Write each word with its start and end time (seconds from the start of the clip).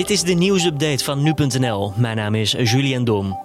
Dit 0.00 0.10
is 0.10 0.22
de 0.22 0.32
nieuwsupdate 0.32 1.04
van 1.04 1.22
nu.nl. 1.22 1.92
Mijn 1.96 2.16
naam 2.16 2.34
is 2.34 2.52
Julian 2.52 3.04
Dom. 3.04 3.38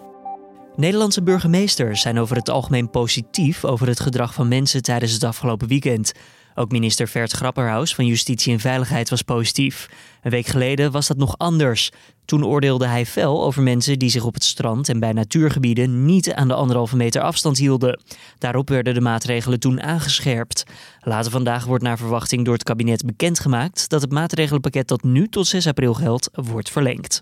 Nederlandse 0.75 1.24
burgemeesters 1.24 2.01
zijn 2.01 2.20
over 2.20 2.35
het 2.35 2.50
algemeen 2.50 2.90
positief 2.90 3.66
over 3.66 3.88
het 3.88 4.00
gedrag 4.00 4.33
van 4.33 4.48
mensen 4.48 4.82
tijdens 4.82 5.12
het 5.12 5.24
afgelopen 5.24 5.68
weekend. 5.68 6.12
Ook 6.56 6.72
minister 6.72 7.08
Vert 7.08 7.32
Grapperhaus 7.32 7.96
van 7.96 8.05
Justitie 8.05 8.54
en 8.54 8.60
Veiligheid 8.60 9.10
was 9.10 9.21
positief. 9.21 9.89
Een 10.21 10.32
week 10.32 10.46
geleden 10.46 10.92
was 10.92 11.08
dat 11.08 11.18
nog 11.18 11.38
anders. 11.38 11.92
Toen 12.26 12.46
oordeelde 12.46 12.88
hij 12.88 13.06
fel 13.06 13.44
over 13.44 13.64
mensen 13.64 14.00
die 14.00 14.10
zich 14.10 14.24
op 14.24 14.34
het 14.34 14.44
strand 14.44 14.89
en 14.89 15.00
bij 15.00 15.14
natuurgebieden 15.14 16.06
niet 16.06 16.34
aan 16.34 16.48
de 16.48 16.54
anderhalve 16.54 16.96
meter 16.96 17.21
afstand 17.21 17.57
hielden. 17.57 18.00
Daarop 18.38 18.70
werden 18.70 18.94
de 18.94 19.02
maatregelen 19.02 19.60
toen 19.60 19.82
aangescherpt. 19.82 20.64
Later 21.00 21.32
vandaag 21.32 21.66
wordt 21.66 21.84
naar 21.84 21.98
verwachting 21.98 22.46
door 22.46 22.54
het 22.54 22.64
kabinet 22.64 23.06
bekendgemaakt 23.06 23.90
dat 23.90 24.02
het 24.02 24.12
maatregelenpakket 24.12 24.88
dat 24.88 25.04
nu 25.04 25.28
tot 25.28 25.48
6 25.48 25.68
april 25.68 25.94
geldt, 25.94 26.30
wordt 26.34 26.70
verlengd. 26.70 27.21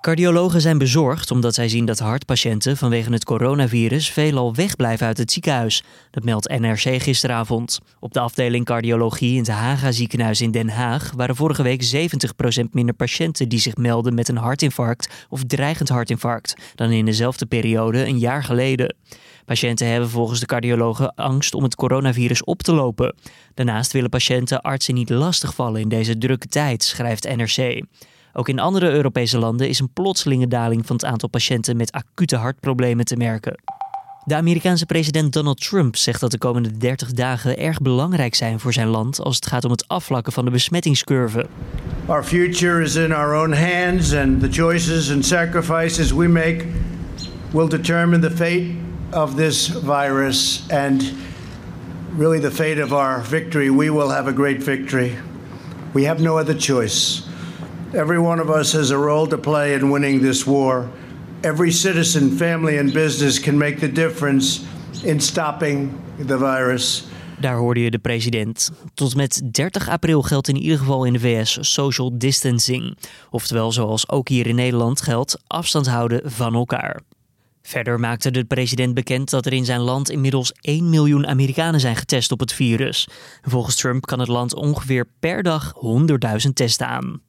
Cardiologen 0.00 0.60
zijn 0.60 0.78
bezorgd 0.78 1.30
omdat 1.30 1.54
zij 1.54 1.68
zien 1.68 1.84
dat 1.84 1.98
hartpatiënten 1.98 2.76
vanwege 2.76 3.12
het 3.12 3.24
coronavirus 3.24 4.10
veelal 4.10 4.54
wegblijven 4.54 5.06
uit 5.06 5.18
het 5.18 5.32
ziekenhuis. 5.32 5.82
Dat 6.10 6.24
meldt 6.24 6.58
NRC 6.58 7.02
gisteravond. 7.02 7.80
Op 7.98 8.12
de 8.12 8.20
afdeling 8.20 8.64
cardiologie 8.64 9.32
in 9.32 9.38
het 9.38 9.48
Haga 9.48 9.92
ziekenhuis 9.92 10.40
in 10.40 10.50
Den 10.50 10.68
Haag 10.68 11.12
waren 11.16 11.36
vorige 11.36 11.62
week 11.62 12.10
70% 12.62 12.64
minder 12.70 12.94
patiënten 12.94 13.48
die 13.48 13.58
zich 13.58 13.76
melden 13.76 14.14
met 14.14 14.28
een 14.28 14.36
hartinfarct 14.36 15.26
of 15.28 15.44
dreigend 15.44 15.88
hartinfarct 15.88 16.54
dan 16.74 16.90
in 16.90 17.04
dezelfde 17.04 17.46
periode 17.46 18.06
een 18.06 18.18
jaar 18.18 18.44
geleden. 18.44 18.96
Patiënten 19.44 19.86
hebben 19.86 20.10
volgens 20.10 20.40
de 20.40 20.46
cardiologen 20.46 21.14
angst 21.14 21.54
om 21.54 21.62
het 21.62 21.74
coronavirus 21.74 22.44
op 22.44 22.62
te 22.62 22.72
lopen. 22.72 23.14
Daarnaast 23.54 23.92
willen 23.92 24.10
patiënten 24.10 24.60
artsen 24.60 24.94
niet 24.94 25.10
lastigvallen 25.10 25.80
in 25.80 25.88
deze 25.88 26.18
drukke 26.18 26.46
tijd, 26.46 26.82
schrijft 26.82 27.36
NRC. 27.36 27.82
Ook 28.32 28.48
in 28.48 28.58
andere 28.58 28.90
Europese 28.90 29.38
landen 29.38 29.68
is 29.68 29.78
een 29.78 29.92
plotselinge 29.92 30.48
daling 30.48 30.86
van 30.86 30.96
het 30.96 31.04
aantal 31.04 31.28
patiënten 31.28 31.76
met 31.76 31.92
acute 31.92 32.36
hartproblemen 32.36 33.04
te 33.04 33.16
merken. 33.16 33.60
De 34.24 34.34
Amerikaanse 34.34 34.86
president 34.86 35.32
Donald 35.32 35.60
Trump 35.60 35.96
zegt 35.96 36.20
dat 36.20 36.30
de 36.30 36.38
komende 36.38 36.76
30 36.76 37.12
dagen 37.12 37.58
erg 37.58 37.78
belangrijk 37.78 38.34
zijn 38.34 38.60
voor 38.60 38.72
zijn 38.72 38.88
land 38.88 39.20
als 39.20 39.36
het 39.36 39.46
gaat 39.46 39.64
om 39.64 39.70
het 39.70 39.88
afvlakken 39.88 40.32
van 40.32 40.44
de 40.44 40.50
besmettingscurve. 40.50 41.46
Our 42.06 42.24
future 42.24 42.82
is 42.82 42.94
in 42.94 43.12
our 43.12 43.34
own 43.34 43.52
hands 43.52 44.14
and 44.14 44.40
the 44.40 44.48
choices 44.50 45.10
and 45.12 45.26
sacrifices 45.26 46.12
we 46.12 46.28
make 46.28 46.64
will 47.50 47.68
determine 47.68 48.28
the 48.28 48.36
fate 48.36 48.66
of 49.10 49.34
this 49.34 49.72
virus 49.84 50.64
and 50.68 51.12
really 52.18 52.40
the 52.40 52.50
fate 52.50 52.82
of 52.82 52.92
our 52.92 53.24
victory. 53.24 53.70
We 53.70 53.92
will 53.92 54.10
have 54.10 54.28
a 54.28 54.32
great 54.32 54.62
victory. 54.62 55.16
We 55.92 56.06
have 56.06 56.22
no 56.22 56.38
other 56.38 56.58
choice. 56.58 57.29
Every 57.92 58.18
one 58.18 58.42
of 58.42 58.48
us 58.48 58.72
has 58.72 58.90
a 58.90 58.96
role 58.96 59.26
to 59.26 59.38
play 59.38 59.74
in 59.74 59.90
winning 59.90 60.20
this 60.20 60.44
war. 60.44 60.88
Every 61.40 61.72
citizen, 61.72 62.36
family, 62.36 62.78
and 62.78 62.92
business 62.92 63.40
can 63.40 63.58
make 63.58 63.78
the 63.78 63.92
difference 63.92 64.60
in 65.02 65.20
stopping 65.20 65.92
the 66.26 66.38
virus. 66.38 67.04
Daar 67.40 67.56
hoorde 67.56 67.80
je 67.80 67.90
de 67.90 67.98
president. 67.98 68.70
Tot 68.94 69.16
met 69.16 69.42
30 69.52 69.88
april 69.88 70.22
geldt 70.22 70.48
in 70.48 70.56
ieder 70.56 70.78
geval 70.78 71.04
in 71.04 71.12
de 71.12 71.18
VS 71.18 71.58
social 71.60 72.18
distancing. 72.18 72.98
Oftewel, 73.30 73.72
zoals 73.72 74.08
ook 74.08 74.28
hier 74.28 74.46
in 74.46 74.54
Nederland 74.54 75.00
geldt, 75.00 75.42
afstand 75.46 75.88
houden 75.88 76.20
van 76.24 76.54
elkaar. 76.54 77.00
Verder 77.62 78.00
maakte 78.00 78.30
de 78.30 78.44
president 78.44 78.94
bekend 78.94 79.30
dat 79.30 79.46
er 79.46 79.52
in 79.52 79.64
zijn 79.64 79.80
land 79.80 80.10
inmiddels 80.10 80.52
1 80.60 80.90
miljoen 80.90 81.26
Amerikanen 81.26 81.80
zijn 81.80 81.96
getest 81.96 82.32
op 82.32 82.40
het 82.40 82.52
virus. 82.52 83.08
Volgens 83.42 83.76
Trump 83.76 84.06
kan 84.06 84.18
het 84.18 84.28
land 84.28 84.54
ongeveer 84.54 85.06
per 85.20 85.42
dag 85.42 85.72
100.000 86.46 86.52
testen 86.54 86.86
aan. 86.86 87.20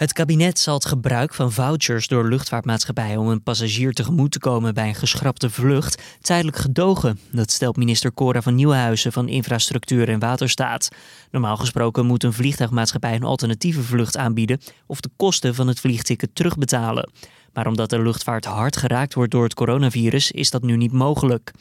Het 0.00 0.12
kabinet 0.12 0.58
zal 0.58 0.74
het 0.74 0.84
gebruik 0.84 1.34
van 1.34 1.52
vouchers 1.52 2.06
door 2.06 2.28
luchtvaartmaatschappijen 2.28 3.18
om 3.18 3.28
een 3.28 3.42
passagier 3.42 3.92
tegemoet 3.92 4.30
te 4.30 4.38
komen 4.38 4.74
bij 4.74 4.88
een 4.88 4.94
geschrapte 4.94 5.50
vlucht 5.50 6.02
tijdelijk 6.20 6.56
gedogen. 6.56 7.18
Dat 7.32 7.50
stelt 7.50 7.76
minister 7.76 8.14
Cora 8.14 8.42
van 8.42 8.54
Nieuwenhuizen 8.54 9.12
van 9.12 9.28
Infrastructuur 9.28 10.08
en 10.08 10.18
Waterstaat. 10.18 10.88
Normaal 11.30 11.56
gesproken 11.56 12.06
moet 12.06 12.24
een 12.24 12.32
vliegtuigmaatschappij 12.32 13.14
een 13.14 13.22
alternatieve 13.22 13.82
vlucht 13.82 14.16
aanbieden 14.16 14.60
of 14.86 15.00
de 15.00 15.10
kosten 15.16 15.54
van 15.54 15.68
het 15.68 15.80
vliegticket 15.80 16.34
terugbetalen. 16.34 17.10
Maar 17.52 17.66
omdat 17.66 17.90
de 17.90 18.02
luchtvaart 18.02 18.44
hard 18.44 18.76
geraakt 18.76 19.14
wordt 19.14 19.30
door 19.30 19.44
het 19.44 19.54
coronavirus, 19.54 20.30
is 20.30 20.50
dat 20.50 20.62
nu 20.62 20.76
niet 20.76 20.92
mogelijk. 20.92 21.52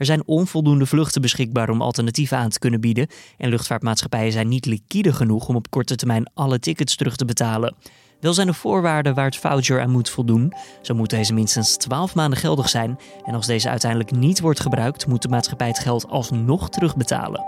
Er 0.00 0.06
zijn 0.06 0.26
onvoldoende 0.26 0.86
vluchten 0.86 1.22
beschikbaar 1.22 1.70
om 1.70 1.82
alternatieven 1.82 2.38
aan 2.38 2.48
te 2.48 2.58
kunnen 2.58 2.80
bieden. 2.80 3.06
En 3.36 3.48
luchtvaartmaatschappijen 3.48 4.32
zijn 4.32 4.48
niet 4.48 4.66
liquide 4.66 5.12
genoeg 5.12 5.48
om 5.48 5.56
op 5.56 5.70
korte 5.70 5.94
termijn 5.94 6.30
alle 6.34 6.58
tickets 6.58 6.96
terug 6.96 7.16
te 7.16 7.24
betalen. 7.24 7.74
Wel 8.20 8.34
zijn 8.34 8.48
er 8.48 8.54
voorwaarden 8.54 9.14
waar 9.14 9.24
het 9.24 9.36
voucher 9.36 9.80
aan 9.80 9.90
moet 9.90 10.10
voldoen. 10.10 10.52
Zo 10.82 10.94
moet 10.94 11.10
deze 11.10 11.34
minstens 11.34 11.76
12 11.76 12.14
maanden 12.14 12.38
geldig 12.38 12.68
zijn. 12.68 12.98
En 13.24 13.34
als 13.34 13.46
deze 13.46 13.68
uiteindelijk 13.68 14.10
niet 14.10 14.40
wordt 14.40 14.60
gebruikt, 14.60 15.06
moet 15.06 15.22
de 15.22 15.28
maatschappij 15.28 15.68
het 15.68 15.78
geld 15.78 16.08
alsnog 16.08 16.68
terugbetalen. 16.68 17.46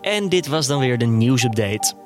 En 0.00 0.28
dit 0.28 0.46
was 0.46 0.66
dan 0.66 0.80
weer 0.80 0.98
de 0.98 1.06
nieuwsupdate. 1.06 2.05